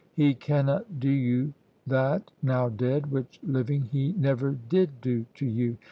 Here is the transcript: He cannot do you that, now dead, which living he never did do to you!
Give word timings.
He 0.15 0.33
cannot 0.33 0.99
do 0.99 1.11
you 1.11 1.53
that, 1.85 2.31
now 2.41 2.69
dead, 2.69 3.11
which 3.11 3.39
living 3.43 3.83
he 3.83 4.13
never 4.13 4.53
did 4.53 4.99
do 4.99 5.27
to 5.35 5.45
you! 5.45 5.77